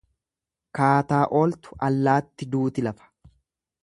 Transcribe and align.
Kaataa 0.77 1.19
ooltu 1.41 1.77
allaatti 1.89 2.49
duuti 2.55 2.87
lafa. 2.89 3.15